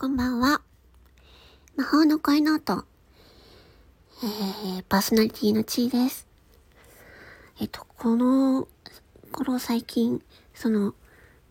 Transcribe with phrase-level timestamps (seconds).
[0.00, 0.62] こんばんは。
[1.74, 2.84] 魔法の声ノート。
[4.22, 6.28] えー、パーソナリティのちーです。
[7.60, 8.68] えっと、この
[9.32, 10.22] 頃最近、
[10.54, 10.94] その、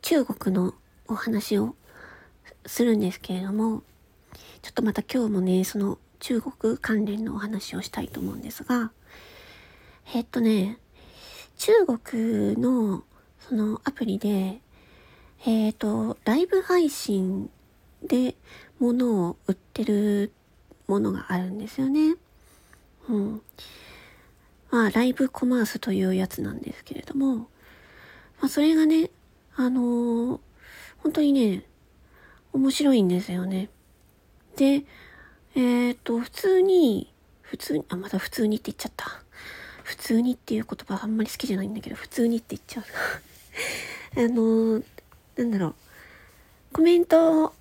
[0.01, 0.75] 中国の
[1.09, 1.75] お話を
[2.65, 3.83] するんですけれども、
[4.61, 8.93] ちょっとまた今日もね、その中国関連のお話をしたいと思うんですが、
[10.13, 10.79] えっとね、
[11.57, 13.03] 中国の
[13.41, 14.61] そのアプリで、
[15.45, 17.49] えっ、と、ライブ配信
[18.03, 18.35] で
[18.79, 20.31] 物を売ってる
[20.87, 22.15] ものがあるんですよね。
[23.09, 23.41] うん。
[24.69, 27.35] まあ、ライブコマースというやつなんですけれども、
[28.39, 29.09] まあ、それがね、
[29.55, 30.39] あのー、
[30.97, 31.63] 本当にね、
[32.53, 33.69] 面白いんですよね。
[34.55, 34.83] で、
[35.55, 39.21] えっ、ー、と、普通に、普通に、あ、また普通にって言っちゃった。
[39.83, 42.83] 普通にっていう言葉あんまり好きじゃないんだけど、普通にって言っちゃう。
[44.19, 44.83] あのー、
[45.37, 45.75] なんだろう。
[46.73, 47.53] コメント、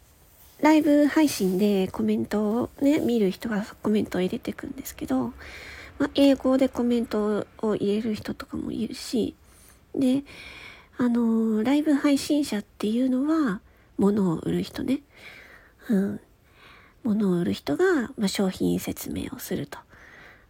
[0.60, 5.32] ライブ配信でコメントをね、見る人がコメントを入れてくんですけど、
[5.98, 9.34] まあ、英語でコメントを入れる人とかもいるし、
[9.94, 10.24] で、
[10.98, 13.60] あのー、ライブ配信者っていうのは、
[13.98, 15.00] 物を売る人ね。
[15.88, 16.20] うん。
[17.02, 17.84] 物を売る人が、
[18.18, 19.78] まあ、商品説明をすると。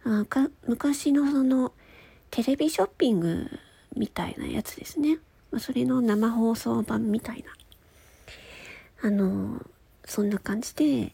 [0.04, 1.72] あか昔のその
[2.30, 3.50] テレビショッピング
[3.96, 5.18] みたいなやつですね。
[5.50, 7.44] まあ、それの生放送版みたい
[9.02, 9.08] な。
[9.08, 9.60] あの、
[10.06, 11.12] そんな感じで、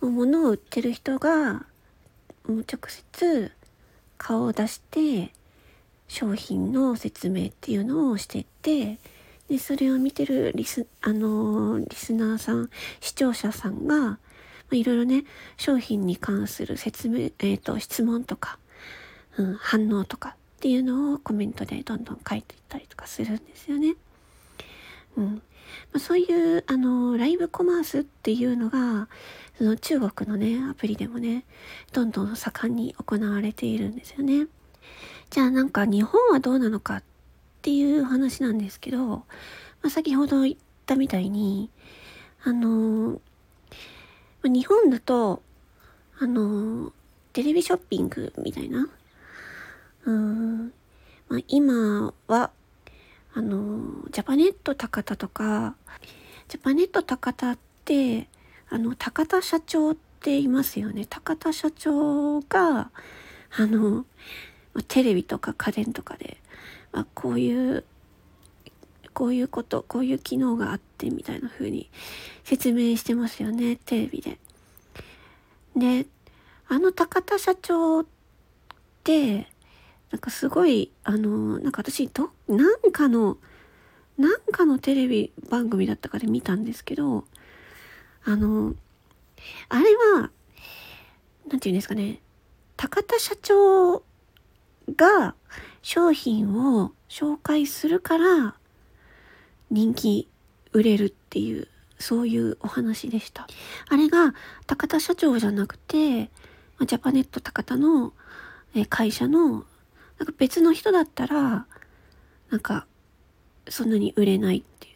[0.00, 1.66] 物を売ってる人が、
[2.46, 3.52] もう直接
[4.16, 5.32] 顔を出して
[6.08, 8.98] 商品の説明っていうのをしてって
[9.48, 14.18] でそれを見てるリス,、あのリスナーさん視聴者さんが、
[14.70, 15.24] いろいろね、
[15.56, 18.58] 商品に関する説明、えっ、ー、と、質問とか、
[19.38, 23.94] うん、反応とかっていうのをコメントでどんどん書いていったりとかするんですよね。
[25.16, 25.42] うん。
[25.92, 26.24] ま、そうい
[26.58, 29.08] う、あの、ライブコマースっていうのが、
[29.56, 31.44] その中国のね、アプリでもね、
[31.92, 34.46] どんどん盛んに行われているんですよね。
[35.30, 37.02] じゃあなんか日本はどうなのかっ
[37.60, 39.24] ていう話なんですけど、ま
[39.84, 40.56] あ、先ほど言っ
[40.86, 41.70] たみたいに、
[42.44, 43.20] あの、
[44.44, 45.42] 日本だと、
[46.18, 46.92] あの、
[47.32, 48.88] テレビショッピングみたいな。
[50.04, 50.72] うん、
[51.28, 52.50] まあ、今は、
[53.38, 55.76] あの、ジャパネット高田とか、
[56.48, 58.28] ジャパネット高田って、
[58.68, 61.06] あの、高田社長っていますよね。
[61.08, 62.90] 高田社長が、
[63.56, 64.04] あの、
[64.88, 66.38] テレビとか家電とかで、
[66.90, 67.84] まあ、こういう
[69.14, 71.90] こういうこと、こういう機能があってみたいな風に
[72.42, 74.38] 説明してますよね、テレビで。
[75.76, 76.06] で、
[76.66, 78.06] あの高田社長っ
[79.04, 79.46] て、
[80.10, 83.38] なんかすごい、あの、なんか私、ど、なんかの、
[84.16, 87.24] なんかのテレビ番組だったかで見たんですけど、
[88.24, 88.74] あの、
[89.68, 90.30] あれは、
[91.48, 92.20] なんて言うんですかね、
[92.76, 94.02] 高田社長
[94.96, 95.34] が
[95.82, 98.54] 商品を紹介するから、
[99.70, 100.28] 人気
[100.72, 101.68] 売れるっていう、
[101.98, 103.46] そういうお話でした。
[103.88, 104.34] あれが
[104.66, 106.30] 高田社長じゃなくて、
[106.86, 108.12] ジャパネット高田の
[108.88, 109.64] 会社の
[110.18, 111.66] なんか別の人だったら、
[112.50, 112.86] なんか
[113.68, 114.94] そんなに売れないっていう。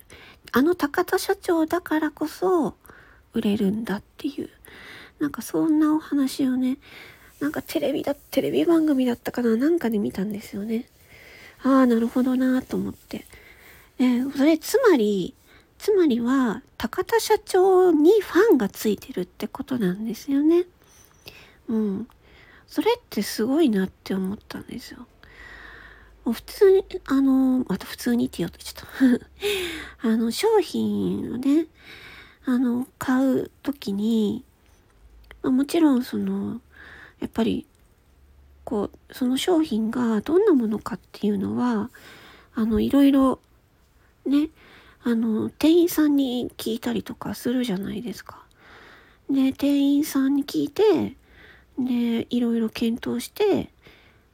[0.53, 2.75] あの高田社長だからこそ
[3.33, 4.51] 売れるんだっていう。
[5.19, 6.79] なんかそんなお話をね、
[7.41, 10.89] なんかテレビだ、テレビ番組だったかななんかで見たんですよね。
[11.63, 13.25] ああ、なるほどなと思って。
[13.99, 15.35] えそれつまり、
[15.79, 20.65] つまりは、高田社長にファンがついてるってことなんですよね。
[21.69, 22.09] うん。
[22.67, 25.07] それってすごいなって思ったんですよ。
[26.25, 29.27] 普通に、あの、また普通にって言おうとちょっと
[30.09, 31.67] あの、商品をね、
[32.45, 34.45] あの、買うときに、
[35.43, 36.61] ま、もちろんその、
[37.21, 37.67] やっぱり、
[38.65, 41.91] こう、その商品がどんなものかっていうのは、
[42.55, 43.41] あの、いろいろ
[44.25, 44.51] ね、
[45.03, 48.45] あの、店員さんに聞いたりとかするじゃないですか。
[49.29, 51.17] で、店員さんに聞いて、
[51.79, 53.72] で、いろいろ検討して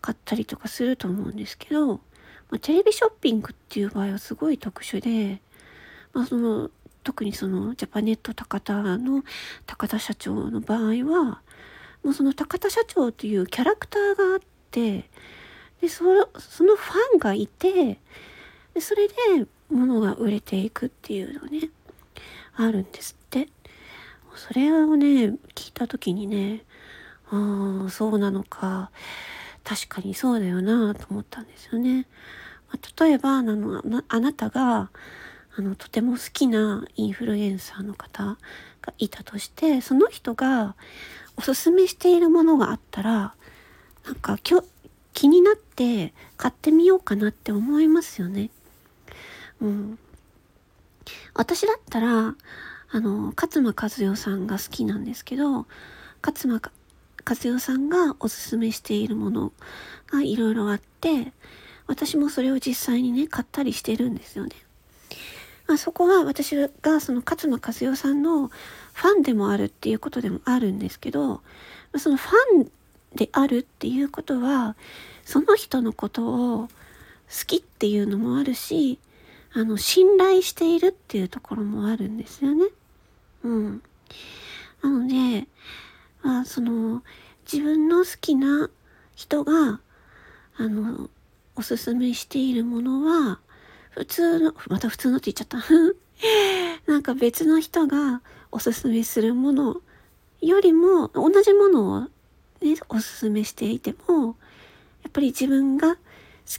[0.00, 5.40] 買ったりとかすると思うんですけど、まあ、テレビショッピングっていう場合はすごい特殊で、
[6.12, 6.70] まあ、その、
[7.04, 9.22] 特にそのジャパネット高田の
[9.66, 11.40] 高田社長の場合は、
[12.04, 14.40] もうその高田社長というキャラクターがあっ
[14.70, 15.08] て、
[15.80, 17.98] で、その、そのファンがいて、
[18.74, 19.14] でそれで
[19.70, 21.70] 物が売れていくっていうのね、
[22.56, 23.48] あるんですって。
[24.34, 26.62] それをね、聞いた時にね、
[27.30, 28.90] ああ、そうなのか。
[29.68, 32.06] 確かにそうだよなと思ったんですよね。
[32.72, 34.90] まあ、例えばあのあなたが、
[35.58, 38.38] あの、とても好きなインフルエンサーの方
[38.80, 40.74] がいたとして、その人が
[41.36, 43.34] おすすめしているものがあったら、
[44.06, 44.66] なんか今日、
[45.12, 48.48] 気になって買ってみようかなって思いますよね。
[49.60, 49.98] うん。
[51.34, 52.36] 私だったら、
[52.90, 55.66] あの、勝間和代さんが好きなんですけど、
[56.22, 56.72] 勝間
[57.28, 59.52] 和代さんがおすすめしているもの
[60.10, 61.32] がいろいろあって、
[61.86, 64.52] 私もそれを実際にね、買ったりしてるんですよね。
[65.66, 71.42] まあ、そこは私がその勝間和代さんのファンでもあるっていうことでもあるんですけど、
[71.98, 72.32] そのファ
[72.62, 72.70] ン
[73.14, 74.76] であるっていうことは、
[75.24, 76.68] その人のことを好
[77.46, 78.98] きっていうのもあるし、
[79.52, 82.66] あの、信頼しているっていうところもあるんですよね。
[83.44, 83.82] うん。
[84.82, 85.46] なので、
[86.22, 87.02] あ、その、
[87.50, 88.70] 自分の好きな
[89.14, 89.80] 人が、
[90.56, 91.08] あの、
[91.56, 93.40] おすすめしているものは、
[93.90, 95.58] 普通の、また普通のって言っちゃった。
[96.90, 99.80] なんか別の人がおすすめするもの
[100.40, 102.00] よりも、同じものを
[102.60, 104.36] ね、おすすめしていても、
[105.02, 106.00] やっぱり自分が好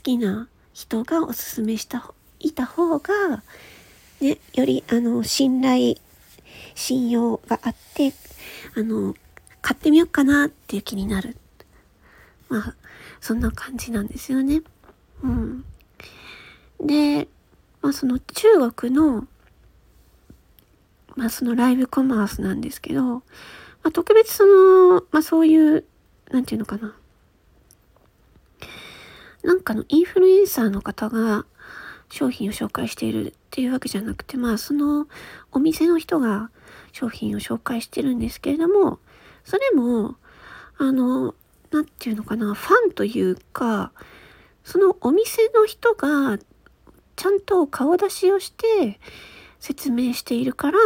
[0.02, 3.42] きな人がおすすめしたいた方が、
[4.20, 5.96] ね、より、あの、信頼、
[6.74, 8.12] 信用があって、
[8.76, 9.14] あの、
[9.70, 11.36] 買ってみようかなっていう気になる。
[12.48, 12.74] まあ、
[13.20, 14.62] そんな感じなんですよね。
[15.22, 15.64] うん。
[16.80, 17.28] で、
[17.80, 19.28] まあその中国の、
[21.14, 23.22] まあそのライブコマースなんですけど、ま
[23.84, 25.84] あ特別その、まあそういう、
[26.32, 26.92] なんていうのかな。
[29.44, 31.46] なんかのインフルエンサーの方が
[32.08, 35.06] 商品を紹介しているっていうわけじゃなくて、まあその
[35.52, 36.50] お店の人が
[36.90, 38.98] 商品を紹介してるんですけれども、
[39.44, 40.16] それも、
[40.78, 41.34] あの、
[41.70, 43.92] なんていうのかな、ファンというか、
[44.64, 46.38] そのお店の人が
[47.16, 49.00] ちゃんと顔出しをして
[49.58, 50.78] 説明しているから、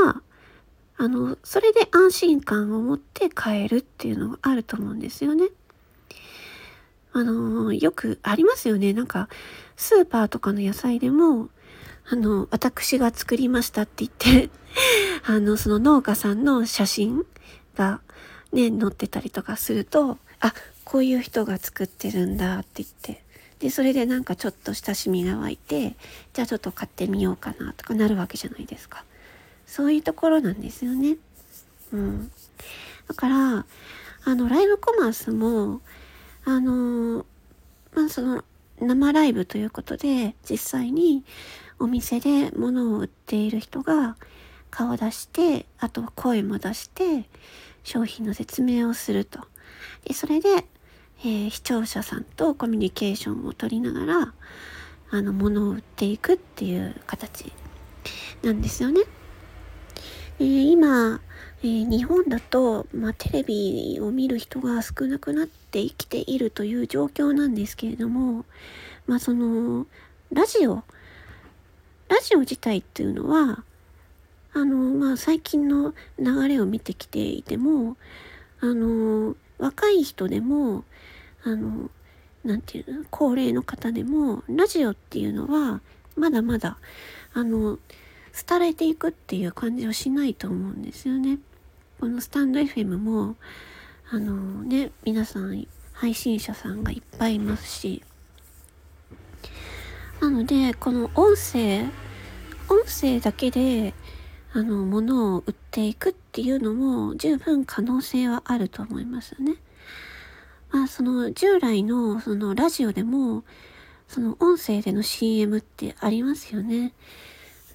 [0.96, 5.48] あの、それで安心感を持って買えるっていうのがあると思うんですよね。
[7.12, 8.92] あの、よくありますよね。
[8.92, 9.28] なんか、
[9.76, 11.48] スーパーとかの野菜でも、
[12.06, 14.50] あの、私が作りましたって言って
[15.24, 17.24] あの、その農家さんの写真
[17.76, 18.00] が
[18.54, 20.54] ね、載ってたりとかすると、あ、
[20.84, 23.22] こういう人が作ってるんだって言って、
[23.58, 25.96] で、それでなんかちょっと親しみが湧いて、
[26.32, 29.04] じゃあちょっと買ってみようかなとかなるわけじゃないですか。
[29.66, 31.16] そういうところなんですよね。
[31.92, 32.30] うん。
[33.08, 33.66] だから、
[34.24, 35.80] あの、ライブコマースも、
[36.44, 37.26] あの
[37.94, 38.44] まあ、その、
[38.80, 41.24] 生ライブということで、実際に
[41.78, 44.16] お店で物を売っている人が
[44.70, 47.24] 顔出して、あとは声も出して、
[47.84, 49.40] 商品の説明をすると。
[50.04, 50.48] で、それで、
[51.20, 54.34] えー、視聴者さんとコミュニケーションを取りながら、
[55.10, 57.52] あの、物を売っていくっていう形
[58.42, 59.02] なんですよね。
[60.40, 61.20] えー、今、
[61.62, 68.44] えー、日本だと、まあ、テレビを見る人が少なくなって生きているという状況なんですけれども、
[69.06, 69.86] まあ、その、
[70.32, 70.82] ラジオ、
[72.08, 73.64] ラジオ自体っていうのは、
[74.54, 77.96] あの、まあ、最近の流れを見てきていても、
[78.60, 80.84] あの、若い人でも、
[81.42, 81.90] あの、
[82.44, 85.80] なんていうの、高齢の方でも、ラジオっていうのは、
[86.16, 86.78] まだまだ、
[87.32, 87.78] あの、
[88.48, 91.40] 廃れていくっていう感じはしないと思うんですよね。
[91.98, 93.36] このスタンド FM も、
[94.10, 98.02] あのね、皆さん、配信者さんがいっぱいいますし、
[100.20, 101.82] なので、この音声、
[102.68, 103.94] 音声だけで、
[104.56, 109.56] あの、物を売っていくっていうのも十分可能性はあると思いますよね。
[110.70, 113.42] まあ、その従来のそのラジオでも、
[114.06, 116.92] その音声での CM ってありますよね。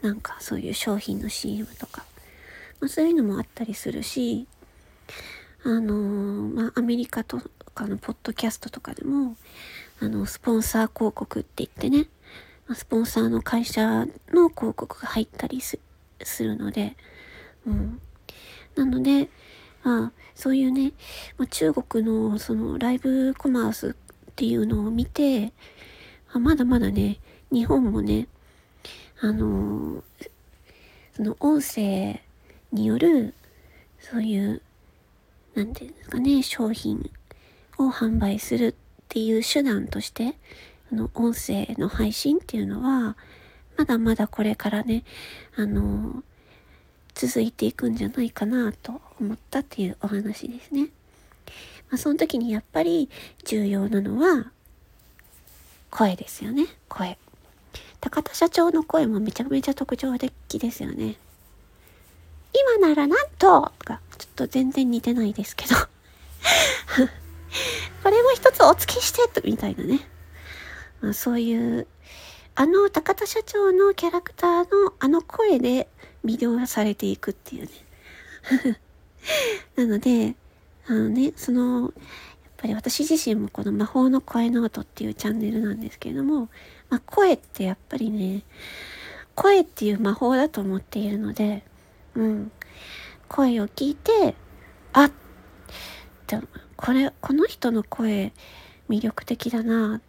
[0.02, 2.06] なんかそういう商品の CM とか。
[2.80, 4.48] まあ、そういうのもあったりするし、
[5.66, 7.42] あのー、まあ、アメリカと
[7.76, 9.36] かのポッドキャストとかでも、
[10.00, 12.08] あの、スポンサー広告って言ってね、
[12.74, 15.78] スポンサーの会社の広告が入ったりす
[16.24, 16.96] するので、
[17.66, 18.02] うん。
[18.76, 19.30] なので、
[19.84, 20.94] まあ、そういうね、
[21.38, 25.52] まあ、中国のそのライブコマースっていうのを見て、
[26.32, 27.20] あまだまだね、
[27.52, 28.28] 日本もね、
[29.22, 30.02] あの
[31.14, 32.22] その音声
[32.72, 33.34] による、
[34.00, 34.62] そういう、
[35.56, 37.12] なんていうんですかね、商品
[37.78, 38.74] を販売するっ
[39.10, 40.36] ていう手段として、
[40.92, 43.18] あの、音声の配信っていうのは、
[43.80, 45.06] まだまだこれからね、
[45.56, 46.22] あの
[47.16, 50.90] 続いていくんじゃないかなと思ったっていうお話ですね。
[51.90, 53.10] まあ、その時にやっぱり
[53.46, 54.52] 重要なのは
[55.90, 56.66] 声ですよね。
[56.90, 57.18] 声。
[58.02, 61.16] 高田社長の声もめちゃめちゃ特徴的ですよね。
[62.52, 65.76] 今ならなんととか、ちょっと全然似てないですけど
[68.04, 70.06] これも一つお付けしてと、みたいなね。
[71.00, 71.88] まあ、そういう、
[72.60, 75.88] あの高田社長のキャラクターのあの声で
[76.26, 77.72] 魅了されていくっていうね。
[79.78, 80.36] なので、
[80.86, 81.92] あのね、その、やっ
[82.58, 86.50] ぱり私自身もこの魔法の声ノートっていうチャンネルなんですけれども、
[86.90, 88.44] まあ、声ってやっぱりね、
[89.36, 91.64] 声っていう魔法だと思っているので、
[92.16, 92.52] うん。
[93.30, 94.36] 声を聞いて、
[94.92, 95.12] あっ、
[96.76, 98.34] これ、この人の声
[98.90, 100.02] 魅力的だな。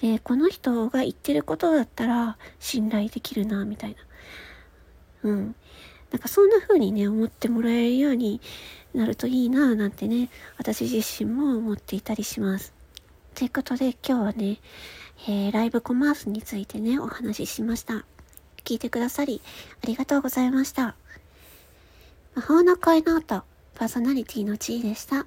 [0.00, 3.96] で、この人が言ってることだったら信頼できるな、みたい
[5.22, 5.30] な。
[5.30, 5.54] うん。
[6.10, 8.40] なんかそんな風にね、思ってもらえるように
[8.94, 12.72] なるといいな、なんてね、私自身も思っていたりします。
[13.34, 14.58] ということで今日はね、
[15.28, 18.04] えー、ライブコマースについてね、お話ししました。
[18.64, 19.40] 聞いてくださり
[19.82, 20.96] ありがとうございました。
[22.34, 23.42] 魔法の声の音、
[23.74, 25.26] パーソナリティの地位でした。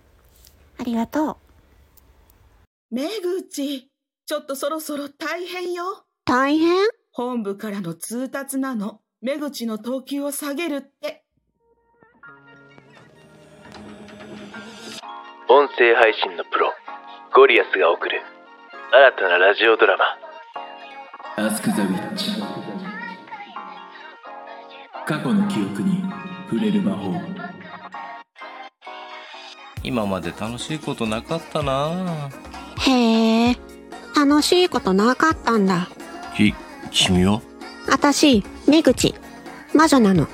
[0.78, 2.96] ありがとう。
[2.96, 3.90] めぐち、
[4.26, 6.06] ちょっとそろそろ大変よ。
[6.26, 6.88] 大変？
[7.12, 9.02] 本部からの通達なの。
[9.22, 11.26] めぐちの等級を下げるって。
[15.50, 16.74] 音声配信のプロ、
[17.36, 18.22] ゴリアスが送る
[18.92, 21.46] 新たなラジオドラマ。
[21.46, 22.32] アスク・ザ・ウィッチ。
[25.06, 26.02] 過去の記憶に
[26.50, 27.14] 触れる魔法
[29.84, 32.30] 今まで楽しいことなかったな
[32.80, 33.56] へえ
[34.26, 35.90] 楽しいことなかったんだ。
[36.34, 36.54] き
[36.92, 37.42] 君は？
[37.90, 39.14] 私出口
[39.74, 40.30] 魔女なの。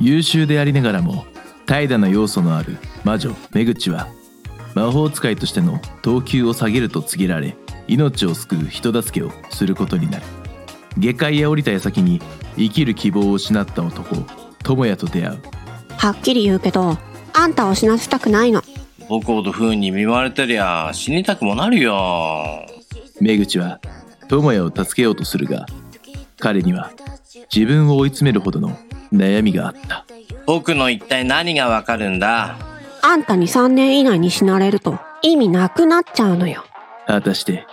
[0.00, 1.24] 優秀でありながらも
[1.66, 4.08] 怠惰な要素のある魔女めぐちは
[4.74, 10.24] 魔法使いとしての等級を下げると告げられ命を救う人助けをすることになる。
[10.98, 12.20] 下界へ降りた矢先に
[12.56, 14.16] 生きる希望を失った男
[14.64, 15.38] 智也と出会う。
[15.96, 16.98] はっきり言うけど
[17.34, 18.62] あんたを死なせたくないの。
[19.08, 22.66] 僕ほど不運に見舞われてりゃ死にたくもなるよ
[23.22, 23.80] めぐちは
[24.26, 25.64] 智也を助けようとするが
[26.40, 26.90] 彼には
[27.54, 28.76] 自分を追い詰めるほどの
[29.12, 30.04] 悩みがあった。
[30.44, 32.58] 僕の一体何がわかるんだ？
[33.00, 36.64] あんたに3年以内に死なれると意味なくなっちゃうのよ。
[37.06, 37.64] 果たして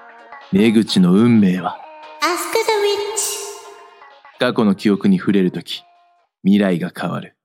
[0.51, 1.79] めぐちの運命は
[2.21, 2.71] ？Ask the
[4.37, 4.51] Witch.
[4.51, 5.83] 過去の記憶に触れるとき
[6.43, 7.35] 未来が変わる